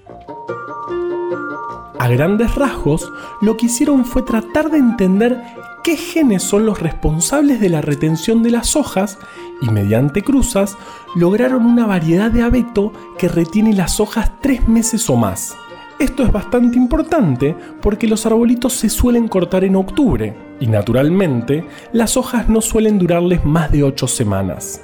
A 2.00 2.08
grandes 2.08 2.56
rasgos, 2.56 3.08
lo 3.40 3.56
que 3.56 3.68
hicieron 3.68 4.04
fue 4.04 4.24
tratar 4.24 4.72
de 4.72 4.80
entender 4.80 5.44
qué 5.84 5.96
genes 5.96 6.42
son 6.42 6.66
los 6.66 6.80
responsables 6.80 7.60
de 7.60 7.70
la 7.70 7.82
retención 7.82 8.42
de 8.42 8.50
las 8.50 8.76
hojas 8.76 9.20
y 9.62 9.70
mediante 9.70 10.24
cruzas 10.24 10.76
lograron 11.14 11.68
una 11.68 11.86
variedad 11.86 12.32
de 12.32 12.42
abeto 12.42 12.92
que 13.20 13.28
retiene 13.28 13.74
las 13.74 14.00
hojas 14.00 14.32
tres 14.42 14.68
meses 14.68 15.08
o 15.08 15.16
más. 15.16 15.56
Esto 16.00 16.24
es 16.24 16.32
bastante 16.32 16.78
importante 16.78 17.56
porque 17.82 18.08
los 18.08 18.26
arbolitos 18.26 18.74
se 18.74 18.90
suelen 18.90 19.28
cortar 19.28 19.64
en 19.64 19.76
octubre 19.76 20.36
y 20.60 20.68
naturalmente 20.68 21.66
las 21.92 22.18
hojas 22.18 22.50
no 22.50 22.62
suelen 22.62 23.00
durarles 23.00 23.46
más 23.46 23.72
de 23.72 23.84
8 23.84 24.08
semanas. 24.08 24.82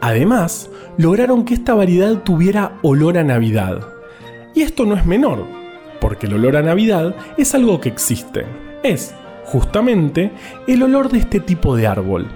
Además, 0.00 0.70
lograron 0.96 1.44
que 1.44 1.54
esta 1.54 1.74
variedad 1.74 2.22
tuviera 2.22 2.72
olor 2.82 3.18
a 3.18 3.24
Navidad. 3.24 3.86
Y 4.54 4.62
esto 4.62 4.84
no 4.86 4.94
es 4.94 5.06
menor, 5.06 5.44
porque 6.00 6.26
el 6.26 6.34
olor 6.34 6.56
a 6.56 6.62
Navidad 6.62 7.14
es 7.36 7.54
algo 7.54 7.80
que 7.80 7.90
existe. 7.90 8.44
Es 8.82 9.14
justamente 9.44 10.32
el 10.66 10.82
olor 10.82 11.10
de 11.10 11.18
este 11.18 11.40
tipo 11.40 11.76
de 11.76 11.86
árbol. 11.86 12.28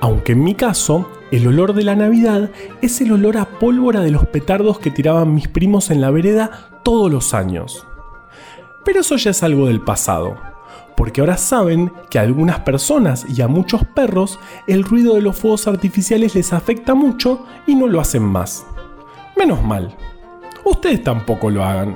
Aunque 0.00 0.32
en 0.32 0.44
mi 0.44 0.54
caso, 0.54 1.08
el 1.30 1.46
olor 1.46 1.74
de 1.74 1.84
la 1.84 1.94
Navidad 1.94 2.50
es 2.80 3.00
el 3.00 3.12
olor 3.12 3.36
a 3.36 3.44
pólvora 3.58 4.00
de 4.00 4.10
los 4.10 4.26
petardos 4.26 4.78
que 4.78 4.90
tiraban 4.90 5.34
mis 5.34 5.48
primos 5.48 5.90
en 5.90 6.00
la 6.00 6.10
vereda 6.10 6.80
todos 6.82 7.10
los 7.10 7.34
años. 7.34 7.86
Pero 8.84 9.00
eso 9.00 9.16
ya 9.16 9.32
es 9.32 9.42
algo 9.42 9.66
del 9.66 9.80
pasado, 9.80 10.36
porque 10.96 11.20
ahora 11.20 11.36
saben 11.36 11.92
que 12.10 12.18
a 12.18 12.22
algunas 12.22 12.60
personas 12.60 13.26
y 13.28 13.42
a 13.42 13.48
muchos 13.48 13.84
perros 13.84 14.38
el 14.66 14.84
ruido 14.84 15.14
de 15.14 15.22
los 15.22 15.36
fuegos 15.36 15.68
artificiales 15.68 16.34
les 16.34 16.52
afecta 16.52 16.94
mucho 16.94 17.44
y 17.66 17.74
no 17.74 17.86
lo 17.86 18.00
hacen 18.00 18.22
más. 18.22 18.66
Menos 19.36 19.62
mal. 19.62 19.94
Ustedes 20.64 21.02
tampoco 21.04 21.50
lo 21.50 21.64
hagan. 21.64 21.94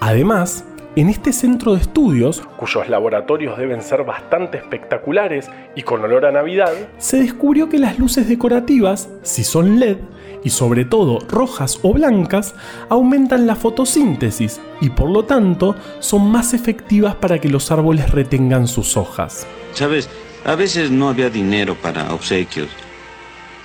Además, 0.00 0.64
en 1.00 1.08
este 1.08 1.32
centro 1.32 1.74
de 1.74 1.80
estudios, 1.80 2.42
cuyos 2.56 2.88
laboratorios 2.88 3.56
deben 3.56 3.82
ser 3.82 4.02
bastante 4.02 4.58
espectaculares 4.58 5.48
y 5.76 5.82
con 5.82 6.02
olor 6.02 6.26
a 6.26 6.32
Navidad, 6.32 6.72
se 6.98 7.18
descubrió 7.18 7.68
que 7.68 7.78
las 7.78 8.00
luces 8.00 8.28
decorativas, 8.28 9.08
si 9.22 9.44
son 9.44 9.78
LED, 9.78 9.98
y 10.42 10.50
sobre 10.50 10.84
todo 10.84 11.20
rojas 11.28 11.78
o 11.82 11.92
blancas, 11.92 12.56
aumentan 12.88 13.46
la 13.46 13.54
fotosíntesis 13.54 14.60
y 14.80 14.90
por 14.90 15.08
lo 15.08 15.24
tanto 15.24 15.76
son 16.00 16.32
más 16.32 16.52
efectivas 16.52 17.14
para 17.14 17.38
que 17.38 17.48
los 17.48 17.70
árboles 17.70 18.10
retengan 18.10 18.66
sus 18.66 18.96
hojas. 18.96 19.46
Sabes, 19.74 20.10
a 20.44 20.56
veces 20.56 20.90
no 20.90 21.10
había 21.10 21.30
dinero 21.30 21.76
para 21.80 22.12
obsequios, 22.12 22.70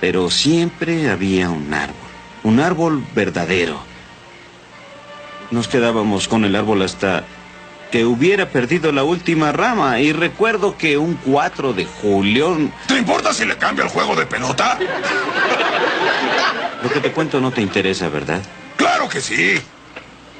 pero 0.00 0.30
siempre 0.30 1.10
había 1.10 1.50
un 1.50 1.74
árbol, 1.74 1.96
un 2.44 2.60
árbol 2.60 3.02
verdadero 3.12 3.93
nos 5.54 5.68
quedábamos 5.68 6.28
con 6.28 6.44
el 6.44 6.56
árbol 6.56 6.82
hasta 6.82 7.24
que 7.90 8.04
hubiera 8.04 8.48
perdido 8.48 8.90
la 8.90 9.04
última 9.04 9.52
rama. 9.52 10.00
Y 10.00 10.12
recuerdo 10.12 10.76
que 10.76 10.98
un 10.98 11.14
4 11.14 11.72
de 11.72 11.86
julio... 11.86 12.56
¿Te 12.88 12.98
importa 12.98 13.32
si 13.32 13.44
le 13.44 13.56
cambio 13.56 13.84
el 13.84 13.90
juego 13.90 14.16
de 14.16 14.26
pelota? 14.26 14.76
Lo 16.82 16.90
que 16.90 17.00
te 17.00 17.12
cuento 17.12 17.40
no 17.40 17.52
te 17.52 17.62
interesa, 17.62 18.08
¿verdad? 18.08 18.42
Claro 18.76 19.08
que 19.08 19.20
sí. 19.20 19.54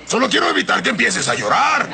Solo 0.05 0.29
quiero 0.29 0.51
evitar 0.51 0.83
que 0.83 0.91
empieces 0.91 1.29
a 1.29 1.35
llorar. 1.37 1.89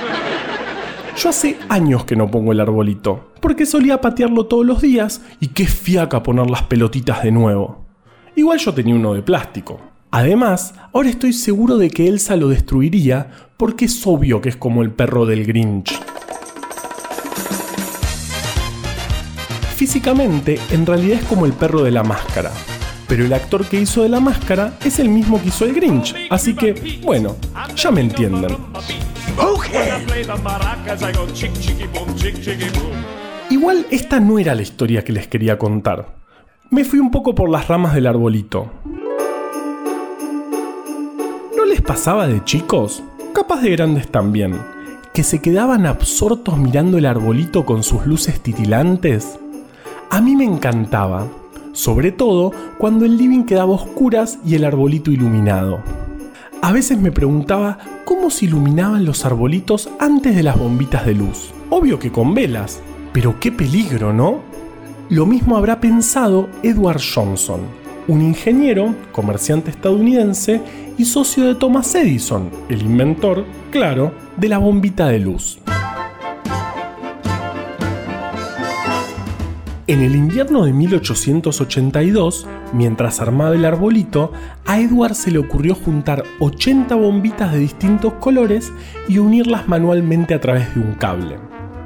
Yo 1.17 1.29
hace 1.29 1.59
años 1.69 2.05
que 2.05 2.17
no 2.17 2.31
pongo 2.31 2.53
el 2.53 2.61
arbolito, 2.61 3.33
porque 3.41 3.67
solía 3.67 4.01
patearlo 4.01 4.47
todos 4.47 4.65
los 4.65 4.81
días 4.81 5.21
y 5.41 5.49
qué 5.49 5.67
fiaca 5.67 6.23
poner 6.23 6.49
las 6.49 6.63
pelotitas 6.63 7.23
de 7.23 7.33
nuevo. 7.33 7.85
Igual 8.35 8.59
yo 8.59 8.73
tenía 8.73 8.95
uno 8.95 9.13
de 9.13 9.23
plástico, 9.23 9.79
Además, 10.13 10.75
ahora 10.93 11.09
estoy 11.09 11.33
seguro 11.33 11.77
de 11.77 11.89
que 11.89 12.09
Elsa 12.09 12.35
lo 12.35 12.49
destruiría 12.49 13.31
porque 13.57 13.85
es 13.85 14.05
obvio 14.05 14.41
que 14.41 14.49
es 14.49 14.57
como 14.57 14.83
el 14.83 14.91
perro 14.91 15.25
del 15.25 15.47
Grinch. 15.47 16.01
Físicamente, 19.77 20.59
en 20.73 20.85
realidad 20.85 21.21
es 21.21 21.25
como 21.27 21.47
el 21.47 21.53
perro 21.53 21.85
de 21.85 21.93
la 21.93 22.03
máscara, 22.03 22.51
pero 23.07 23.25
el 23.25 23.33
actor 23.33 23.65
que 23.67 23.81
hizo 23.81 24.03
de 24.03 24.09
la 24.09 24.19
máscara 24.19 24.77
es 24.85 24.99
el 24.99 25.09
mismo 25.09 25.41
que 25.41 25.49
hizo 25.49 25.65
el 25.65 25.75
Grinch, 25.75 26.17
así 26.29 26.55
que, 26.55 27.01
bueno, 27.05 27.37
ya 27.77 27.93
me 27.93 28.01
entienden. 28.01 28.57
Igual 33.49 33.87
esta 33.91 34.19
no 34.19 34.41
era 34.41 34.57
la 34.57 34.63
historia 34.63 35.05
que 35.05 35.13
les 35.13 35.29
quería 35.29 35.57
contar. 35.57 36.17
Me 36.69 36.85
fui 36.85 36.99
un 36.99 37.13
poco 37.13 37.35
por 37.35 37.49
las 37.49 37.69
ramas 37.69 37.95
del 37.95 38.09
arbolito 38.09 38.73
pasaba 41.91 42.29
de 42.29 42.45
chicos? 42.45 43.03
Capaz 43.35 43.63
de 43.63 43.71
grandes 43.71 44.07
también. 44.07 44.57
Que 45.13 45.25
se 45.25 45.43
quedaban 45.43 45.87
absortos 45.87 46.57
mirando 46.57 46.99
el 46.99 47.05
arbolito 47.05 47.67
con 47.67 47.83
sus 47.83 48.07
luces 48.07 48.41
titilantes. 48.41 49.41
A 50.09 50.21
mí 50.21 50.37
me 50.37 50.45
encantaba, 50.45 51.27
sobre 51.73 52.13
todo 52.13 52.53
cuando 52.79 53.05
el 53.05 53.17
living 53.17 53.43
quedaba 53.43 53.73
oscuras 53.73 54.39
y 54.47 54.55
el 54.55 54.65
arbolito 54.67 55.11
iluminado. 55.11 55.81
A 56.63 56.71
veces 56.71 56.97
me 56.97 57.11
preguntaba 57.11 57.79
cómo 58.05 58.31
se 58.31 58.45
iluminaban 58.45 59.05
los 59.05 59.25
arbolitos 59.25 59.91
antes 59.99 60.37
de 60.37 60.45
las 60.45 60.57
bombitas 60.57 61.05
de 61.05 61.15
luz. 61.17 61.51
Obvio 61.71 61.99
que 61.99 62.13
con 62.13 62.35
velas, 62.35 62.79
pero 63.13 63.41
qué 63.41 63.51
peligro, 63.51 64.13
¿no? 64.13 64.43
Lo 65.09 65.27
mismo 65.27 65.57
habrá 65.57 65.81
pensado 65.81 66.49
Edward 66.63 67.01
Johnson, 67.03 67.63
un 68.11 68.23
ingeniero, 68.23 68.93
comerciante 69.13 69.71
estadounidense 69.71 70.61
y 70.99 71.05
socio 71.05 71.45
de 71.45 71.55
Thomas 71.55 71.95
Edison, 71.95 72.51
el 72.69 72.83
inventor, 72.83 73.45
claro, 73.71 74.13
de 74.37 74.49
la 74.49 74.59
bombita 74.59 75.07
de 75.07 75.21
luz. 75.21 75.61
En 79.87 80.01
el 80.01 80.17
invierno 80.17 80.65
de 80.65 80.73
1882, 80.73 82.49
mientras 82.73 83.21
armaba 83.21 83.55
el 83.55 83.65
arbolito, 83.65 84.33
a 84.67 84.81
Edward 84.81 85.15
se 85.15 85.31
le 85.31 85.39
ocurrió 85.39 85.77
juntar 85.77 86.25
80 86.41 86.97
bombitas 86.97 87.53
de 87.53 87.61
distintos 87.61 88.15
colores 88.15 88.73
y 89.09 89.19
unirlas 89.19 89.69
manualmente 89.69 90.35
a 90.35 90.41
través 90.41 90.75
de 90.75 90.81
un 90.81 90.95
cable. 90.95 91.37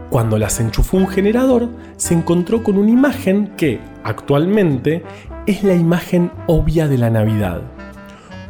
Cuando 0.08 0.38
las 0.38 0.58
enchufó 0.58 0.96
un 0.96 1.08
generador, 1.08 1.68
se 1.98 2.14
encontró 2.14 2.62
con 2.62 2.78
una 2.78 2.90
imagen 2.90 3.52
que, 3.58 3.80
actualmente, 4.04 5.02
es 5.46 5.62
la 5.62 5.74
imagen 5.74 6.30
obvia 6.46 6.88
de 6.88 6.98
la 6.98 7.10
Navidad 7.10 7.62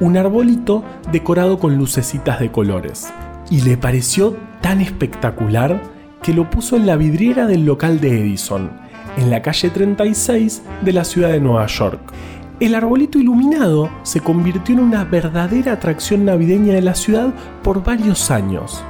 un 0.01 0.17
arbolito 0.17 0.85
decorado 1.13 1.59
con 1.59 1.77
lucecitas 1.77 2.41
de 2.41 2.51
colores. 2.51 3.13
Y 3.51 3.63
le 3.63 3.77
pareció 3.77 4.37
tan 4.61 4.81
espectacular 4.81 5.81
que 6.23 6.33
lo 6.33 6.51
puso 6.51 6.77
en 6.77 6.87
la 6.87 6.97
vidriera 6.97 7.47
del 7.47 7.65
local 7.65 8.01
de 8.01 8.21
Edison, 8.21 8.71
en 9.17 9.31
la 9.31 9.43
calle 9.43 9.71
36 9.71 10.63
de 10.83 10.93
la 10.93 11.05
ciudad 11.05 11.31
de 11.31 11.41
Nueva 11.41 11.67
York. 11.67 12.01
El 12.61 12.75
arbolito 12.75 13.19
iluminado 13.19 13.91
se 14.05 14.21
convirtió 14.21 14.75
en 14.75 14.81
una 14.81 15.05
verdadera 15.05 15.73
atracción 15.73 16.25
navideña 16.25 16.75
de 16.75 16.83
la 16.83 16.95
ciudad 16.95 17.35
por 17.63 17.85
varios 17.85 18.31
años, 18.31 18.83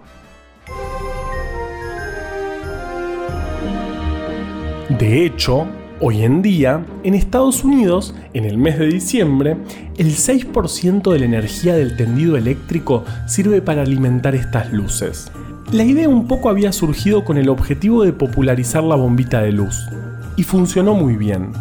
De 4.87 5.25
hecho, 5.25 5.67
hoy 5.99 6.23
en 6.23 6.41
día, 6.41 6.85
en 7.03 7.13
Estados 7.13 7.65
Unidos, 7.65 8.15
en 8.33 8.45
el 8.45 8.57
mes 8.57 8.79
de 8.79 8.87
diciembre, 8.87 9.57
el 9.97 10.15
6% 10.15 11.11
de 11.11 11.19
la 11.19 11.25
energía 11.25 11.75
del 11.75 11.97
tendido 11.97 12.37
eléctrico 12.37 13.03
sirve 13.27 13.61
para 13.61 13.81
alimentar 13.81 14.33
estas 14.33 14.71
luces. 14.71 15.29
La 15.73 15.83
idea 15.83 16.07
un 16.07 16.29
poco 16.29 16.47
había 16.47 16.71
surgido 16.71 17.25
con 17.25 17.37
el 17.37 17.49
objetivo 17.49 18.05
de 18.05 18.13
popularizar 18.13 18.81
la 18.85 18.95
bombita 18.95 19.41
de 19.41 19.51
luz, 19.51 19.89
y 20.37 20.43
funcionó 20.43 20.93
muy 20.93 21.17
bien. 21.17 21.51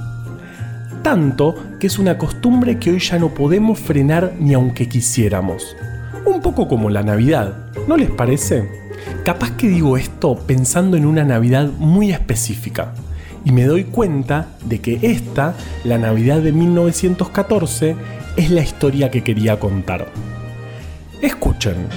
Tanto 1.02 1.56
que 1.80 1.88
es 1.88 1.98
una 1.98 2.16
costumbre 2.16 2.78
que 2.78 2.92
hoy 2.92 3.00
ya 3.00 3.18
no 3.18 3.30
podemos 3.34 3.80
frenar 3.80 4.34
ni 4.38 4.54
aunque 4.54 4.88
quisiéramos. 4.88 5.76
Un 6.24 6.40
poco 6.40 6.68
como 6.68 6.90
la 6.90 7.02
Navidad, 7.02 7.56
¿no 7.88 7.96
les 7.96 8.10
parece? 8.10 8.68
Capaz 9.24 9.56
que 9.56 9.68
digo 9.68 9.96
esto 9.96 10.36
pensando 10.46 10.96
en 10.96 11.04
una 11.04 11.24
Navidad 11.24 11.68
muy 11.78 12.12
específica, 12.12 12.92
y 13.44 13.50
me 13.50 13.64
doy 13.64 13.84
cuenta 13.84 14.46
de 14.64 14.80
que 14.80 15.00
esta, 15.02 15.56
la 15.82 15.98
Navidad 15.98 16.40
de 16.40 16.52
1914, 16.52 17.96
es 18.36 18.50
la 18.50 18.62
historia 18.62 19.10
que 19.10 19.24
quería 19.24 19.58
contar. 19.58 20.06
Escuchen. 21.20 21.88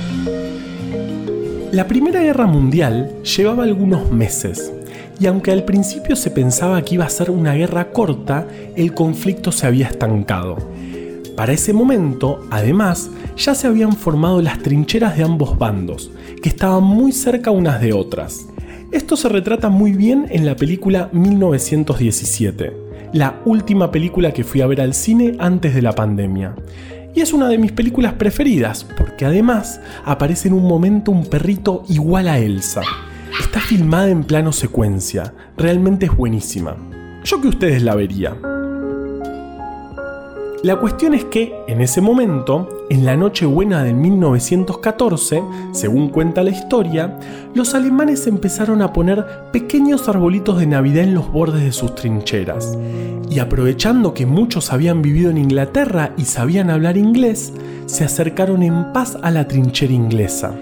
La 1.71 1.87
Primera 1.87 2.21
Guerra 2.21 2.47
Mundial 2.47 3.21
llevaba 3.23 3.63
algunos 3.63 4.11
meses, 4.11 4.71
y 5.19 5.27
aunque 5.27 5.51
al 5.51 5.63
principio 5.63 6.15
se 6.15 6.31
pensaba 6.31 6.81
que 6.83 6.95
iba 6.95 7.05
a 7.05 7.09
ser 7.09 7.31
una 7.31 7.53
guerra 7.53 7.91
corta, 7.91 8.47
el 8.75 8.93
conflicto 8.93 9.51
se 9.51 9.67
había 9.67 9.87
estancado. 9.87 10.57
Para 11.35 11.53
ese 11.53 11.73
momento, 11.73 12.41
además, 12.49 13.09
ya 13.35 13.55
se 13.55 13.67
habían 13.67 13.93
formado 13.93 14.41
las 14.41 14.59
trincheras 14.59 15.17
de 15.17 15.23
ambos 15.23 15.57
bandos, 15.57 16.11
que 16.41 16.49
estaban 16.49 16.83
muy 16.83 17.11
cerca 17.11 17.51
unas 17.51 17.81
de 17.81 17.93
otras. 17.93 18.47
Esto 18.91 19.17
se 19.17 19.27
retrata 19.27 19.69
muy 19.69 19.91
bien 19.91 20.27
en 20.29 20.45
la 20.45 20.55
película 20.55 21.09
1917, 21.11 22.73
la 23.11 23.41
última 23.43 23.91
película 23.91 24.31
que 24.31 24.45
fui 24.45 24.61
a 24.61 24.67
ver 24.67 24.79
al 24.79 24.93
cine 24.93 25.35
antes 25.39 25.75
de 25.75 25.81
la 25.81 25.93
pandemia. 25.93 26.55
Y 27.13 27.21
es 27.21 27.33
una 27.33 27.49
de 27.49 27.57
mis 27.57 27.71
películas 27.71 28.13
preferidas, 28.13 28.85
porque 28.97 29.25
además 29.25 29.81
aparece 30.05 30.47
en 30.47 30.53
un 30.53 30.63
momento 30.63 31.11
un 31.11 31.25
perrito 31.25 31.83
igual 31.89 32.27
a 32.27 32.39
Elsa. 32.39 32.81
Está 33.39 33.59
filmada 33.59 34.09
en 34.09 34.23
plano 34.23 34.51
secuencia, 34.53 35.33
realmente 35.57 36.05
es 36.05 36.15
buenísima. 36.15 36.77
Yo 37.23 37.41
que 37.41 37.49
ustedes 37.49 37.83
la 37.83 37.95
vería. 37.95 38.35
La 40.63 40.77
cuestión 40.79 41.13
es 41.13 41.25
que, 41.25 41.53
en 41.67 41.81
ese 41.81 42.01
momento, 42.01 42.85
en 42.89 43.05
la 43.05 43.15
Nochebuena 43.17 43.83
de 43.83 43.93
1914, 43.93 45.43
según 45.73 46.09
cuenta 46.09 46.43
la 46.43 46.49
historia, 46.49 47.19
los 47.53 47.75
alemanes 47.75 48.25
empezaron 48.25 48.81
a 48.81 48.93
poner 48.93 49.25
pequeños 49.51 50.07
arbolitos 50.07 50.57
de 50.57 50.67
Navidad 50.67 51.03
en 51.03 51.13
los 51.13 51.31
bordes 51.31 51.63
de 51.63 51.71
sus 51.71 51.93
trincheras. 51.93 52.77
Y 53.29 53.39
aprovechando 53.39 54.13
que 54.13 54.25
muchos 54.25 54.71
habían 54.71 55.01
vivido 55.01 55.29
en 55.29 55.37
Inglaterra 55.37 56.13
y 56.17 56.25
sabían 56.25 56.69
hablar 56.69 56.97
inglés, 56.97 57.53
se 57.85 58.05
acercaron 58.05 58.63
en 58.63 58.93
paz 58.93 59.17
a 59.21 59.29
la 59.29 59.47
trinchera 59.47 59.93
inglesa. 59.93 60.55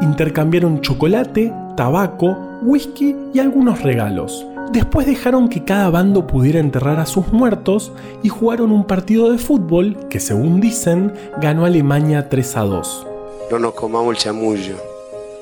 Intercambiaron 0.00 0.80
chocolate, 0.80 1.52
tabaco, 1.80 2.36
whisky 2.60 3.16
y 3.32 3.38
algunos 3.38 3.80
regalos. 3.80 4.44
Después 4.70 5.06
dejaron 5.06 5.48
que 5.48 5.64
cada 5.64 5.88
bando 5.88 6.26
pudiera 6.26 6.60
enterrar 6.60 7.00
a 7.00 7.06
sus 7.06 7.32
muertos 7.32 7.90
y 8.22 8.28
jugaron 8.28 8.70
un 8.70 8.84
partido 8.84 9.32
de 9.32 9.38
fútbol 9.38 9.96
que, 10.10 10.20
según 10.20 10.60
dicen, 10.60 11.14
ganó 11.40 11.64
Alemania 11.64 12.28
3 12.28 12.56
a 12.58 12.60
2. 12.64 13.06
No 13.50 13.58
nos 13.58 13.72
comamos 13.72 14.10
el 14.10 14.18
chamullo, 14.18 14.76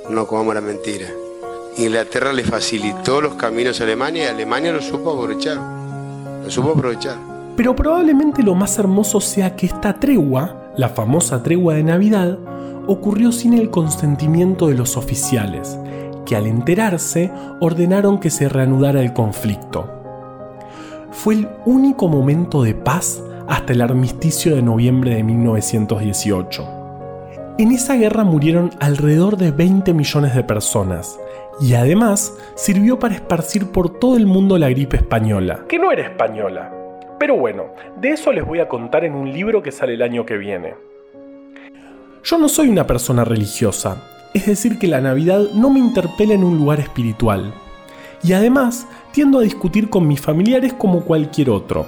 no 0.09 0.15
nos 0.15 0.29
comamos 0.29 0.55
la 0.55 0.61
mentira. 0.61 1.09
Inglaterra 1.77 2.33
le 2.33 2.45
facilitó 2.45 3.21
los 3.21 3.35
caminos 3.35 3.81
a 3.81 3.83
Alemania 3.83 4.27
y 4.27 4.29
Alemania 4.29 4.73
lo 4.73 4.81
supo 4.81 5.11
aprovechar. 5.11 5.59
Lo 6.45 6.49
supo 6.49 6.71
aprovechar. 6.71 7.17
Pero 7.57 7.75
probablemente 7.75 8.45
lo 8.45 8.55
más 8.55 8.79
hermoso 8.79 9.21
sea 9.21 9.57
que 9.57 9.67
esta 9.67 9.99
tregua, 9.99 10.71
la 10.77 10.89
famosa 10.89 11.43
tregua 11.43 11.75
de 11.75 11.83
Navidad, 11.83 12.39
ocurrió 12.87 13.33
sin 13.33 13.55
el 13.55 13.71
consentimiento 13.71 14.69
de 14.69 14.75
los 14.75 14.97
oficiales, 14.97 15.77
que 16.29 16.37
al 16.37 16.47
enterarse 16.47 17.33
ordenaron 17.59 18.21
que 18.21 18.29
se 18.29 18.51
reanudara 18.51 19.01
el 19.01 19.15
conflicto. 19.15 19.91
Fue 21.11 21.35
el 21.35 21.49
único 21.65 22.07
momento 22.07 22.63
de 22.63 22.75
paz 22.75 23.23
hasta 23.49 23.73
el 23.73 23.81
armisticio 23.81 24.55
de 24.55 24.61
noviembre 24.61 25.15
de 25.15 25.23
1918. 25.23 26.69
En 27.59 27.73
esa 27.73 27.95
guerra 27.95 28.25
murieron 28.25 28.71
alrededor 28.79 29.39
de 29.39 29.53
20 29.53 29.95
millones 29.95 30.35
de 30.35 30.45
personas 30.45 31.19
y 31.63 31.73
además 31.75 32.37
sirvió 32.57 32.99
para 32.99 33.15
esparcir 33.15 33.69
por 33.69 33.99
todo 33.99 34.19
el 34.19 34.27
mundo 34.27 34.59
la 34.59 34.69
gripe 34.69 34.99
española, 34.99 35.65
que 35.67 35.79
no 35.79 35.91
era 35.91 36.03
española. 36.03 36.71
Pero 37.19 37.37
bueno, 37.37 37.69
de 37.99 38.11
eso 38.11 38.33
les 38.33 38.47
voy 38.47 38.61
a 38.61 38.69
contar 38.69 39.03
en 39.05 39.15
un 39.15 39.33
libro 39.33 39.63
que 39.63 39.73
sale 39.73 39.95
el 39.95 40.03
año 40.03 40.27
que 40.27 40.37
viene. 40.37 40.75
Yo 42.23 42.37
no 42.37 42.51
soy 42.51 42.69
una 42.69 42.87
persona 42.87 43.25
religiosa, 43.25 43.97
es 44.35 44.47
decir, 44.47 44.79
que 44.79 44.87
la 44.87 45.01
Navidad 45.01 45.51
no 45.55 45.71
me 45.71 45.79
interpela 45.79 46.35
en 46.35 46.45
un 46.45 46.59
lugar 46.59 46.81
espiritual. 46.81 47.55
Y 48.23 48.33
además, 48.33 48.87
tiendo 49.13 49.39
a 49.39 49.43
discutir 49.43 49.89
con 49.89 50.07
mis 50.07 50.21
familiares 50.21 50.73
como 50.73 51.03
cualquier 51.03 51.51
otro. 51.51 51.87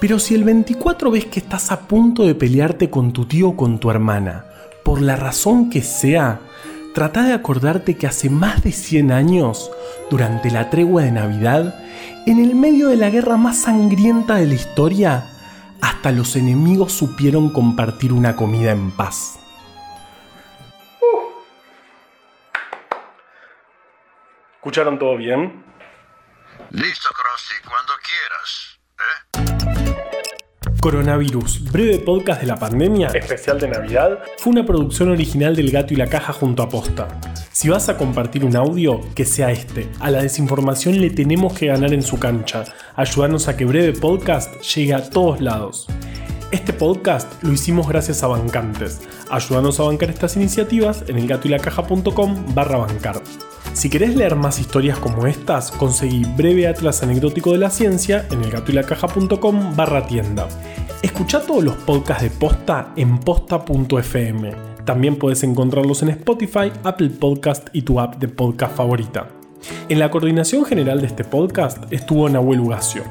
Pero 0.00 0.18
si 0.18 0.34
el 0.34 0.44
24 0.44 1.10
ves 1.10 1.26
que 1.26 1.40
estás 1.40 1.72
a 1.72 1.80
punto 1.80 2.24
de 2.24 2.34
pelearte 2.34 2.90
con 2.90 3.12
tu 3.12 3.26
tío 3.26 3.48
o 3.48 3.56
con 3.56 3.78
tu 3.78 3.90
hermana, 3.90 4.44
por 4.84 5.02
la 5.02 5.16
razón 5.16 5.70
que 5.70 5.82
sea, 5.82 6.40
trata 6.94 7.24
de 7.24 7.32
acordarte 7.32 7.96
que 7.96 8.06
hace 8.06 8.30
más 8.30 8.62
de 8.62 8.72
100 8.72 9.10
años, 9.10 9.70
durante 10.10 10.50
la 10.50 10.70
tregua 10.70 11.02
de 11.02 11.12
Navidad, 11.12 11.74
en 12.26 12.38
el 12.38 12.54
medio 12.54 12.88
de 12.88 12.96
la 12.96 13.10
guerra 13.10 13.36
más 13.36 13.58
sangrienta 13.58 14.36
de 14.36 14.46
la 14.46 14.54
historia, 14.54 15.26
hasta 15.80 16.12
los 16.12 16.36
enemigos 16.36 16.92
supieron 16.92 17.50
compartir 17.50 18.12
una 18.12 18.36
comida 18.36 18.72
en 18.72 18.90
paz. 18.90 19.38
¿Escucharon 24.58 24.98
todo 24.98 25.16
bien? 25.16 25.62
Listo, 26.70 27.08
Krusty, 27.14 27.54
cuando 27.64 27.92
quieras. 28.02 28.80
¿eh? 28.98 30.72
Coronavirus, 30.80 31.70
breve 31.70 32.00
podcast 32.00 32.40
de 32.40 32.48
la 32.48 32.56
pandemia, 32.56 33.06
especial 33.14 33.60
de 33.60 33.68
Navidad, 33.68 34.18
fue 34.38 34.50
una 34.52 34.66
producción 34.66 35.10
original 35.10 35.54
del 35.54 35.70
Gato 35.70 35.94
y 35.94 35.96
la 35.96 36.08
Caja 36.08 36.32
junto 36.32 36.64
a 36.64 36.68
Posta. 36.68 37.06
Si 37.52 37.68
vas 37.68 37.88
a 37.88 37.96
compartir 37.96 38.44
un 38.44 38.56
audio, 38.56 39.00
que 39.14 39.24
sea 39.24 39.52
este. 39.52 39.88
A 40.00 40.10
la 40.10 40.22
desinformación 40.22 41.00
le 41.00 41.10
tenemos 41.10 41.56
que 41.56 41.66
ganar 41.66 41.94
en 41.94 42.02
su 42.02 42.18
cancha. 42.18 42.64
Ayúdanos 42.96 43.46
a 43.46 43.56
que 43.56 43.64
Breve 43.64 43.92
Podcast 43.92 44.60
llegue 44.74 44.94
a 44.94 45.08
todos 45.08 45.40
lados. 45.40 45.86
Este 46.50 46.72
podcast 46.72 47.40
lo 47.44 47.52
hicimos 47.52 47.86
gracias 47.86 48.24
a 48.24 48.26
bancantes. 48.26 49.02
Ayúdanos 49.30 49.78
a 49.78 49.84
bancar 49.84 50.10
estas 50.10 50.34
iniciativas 50.34 51.04
en 51.06 51.16
elgatoylacaja.com 51.16 52.54
barra 52.56 52.78
bancar. 52.78 53.22
Si 53.78 53.88
querés 53.88 54.16
leer 54.16 54.34
más 54.34 54.58
historias 54.58 54.98
como 54.98 55.28
estas, 55.28 55.70
conseguí 55.70 56.24
Breve 56.36 56.66
Atlas 56.66 57.04
Anecdótico 57.04 57.52
de 57.52 57.58
la 57.58 57.70
Ciencia 57.70 58.26
en 58.32 58.42
elgatoylacaja.com 58.42 59.76
barra 59.76 60.04
tienda. 60.04 60.48
Escucha 61.00 61.46
todos 61.46 61.62
los 61.62 61.76
podcasts 61.76 62.24
de 62.24 62.30
Posta 62.30 62.92
en 62.96 63.20
posta.fm. 63.20 64.50
También 64.84 65.14
puedes 65.14 65.44
encontrarlos 65.44 66.02
en 66.02 66.08
Spotify, 66.08 66.72
Apple 66.82 67.10
Podcast 67.10 67.68
y 67.72 67.82
tu 67.82 68.00
app 68.00 68.16
de 68.16 68.26
podcast 68.26 68.74
favorita. 68.74 69.28
En 69.88 70.00
la 70.00 70.10
coordinación 70.10 70.64
general 70.64 71.00
de 71.00 71.06
este 71.06 71.22
podcast 71.22 71.80
estuvo 71.92 72.28
Nahuel 72.28 72.58
Ugacio. 72.58 73.04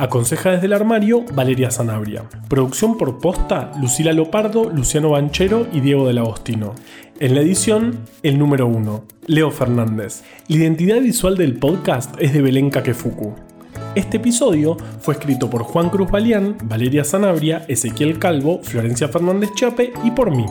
Aconseja 0.00 0.52
desde 0.52 0.64
el 0.64 0.72
armario 0.72 1.26
Valeria 1.34 1.70
Sanabria. 1.70 2.24
Producción 2.48 2.96
por 2.96 3.18
posta 3.18 3.70
Lucila 3.82 4.14
Lopardo, 4.14 4.70
Luciano 4.70 5.10
Banchero 5.10 5.66
y 5.74 5.80
Diego 5.80 6.06
del 6.06 6.16
Agostino. 6.16 6.74
En 7.18 7.34
la 7.34 7.42
edición, 7.42 7.98
el 8.22 8.38
número 8.38 8.66
1, 8.66 9.04
Leo 9.26 9.50
Fernández. 9.50 10.22
La 10.48 10.56
identidad 10.56 11.02
visual 11.02 11.36
del 11.36 11.58
podcast 11.58 12.14
es 12.18 12.32
de 12.32 12.40
Belén 12.40 12.70
Kakefuku. 12.70 13.34
Este 13.94 14.16
episodio 14.16 14.78
fue 15.00 15.12
escrito 15.12 15.50
por 15.50 15.64
Juan 15.64 15.90
Cruz 15.90 16.10
Balián, 16.10 16.56
Valeria 16.64 17.04
Sanabria, 17.04 17.66
Ezequiel 17.68 18.18
Calvo, 18.18 18.60
Florencia 18.62 19.08
Fernández 19.08 19.50
Chape 19.54 19.92
y 20.02 20.12
por 20.12 20.34
mí. 20.34 20.46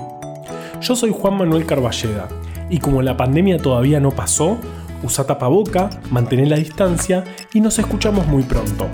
Yo 0.79 0.95
soy 0.95 1.11
Juan 1.11 1.39
Manuel 1.39 1.65
Carballeda 1.65 2.27
y 2.69 2.77
como 2.77 3.01
la 3.01 3.17
pandemia 3.17 3.57
todavía 3.57 3.99
no 3.99 4.11
pasó, 4.11 4.59
usa 5.01 5.25
tapaboca, 5.25 5.89
mantén 6.11 6.47
la 6.47 6.57
distancia 6.57 7.23
y 7.51 7.61
nos 7.61 7.79
escuchamos 7.79 8.27
muy 8.27 8.43
pronto. 8.43 8.87